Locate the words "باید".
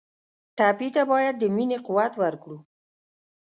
1.11-1.35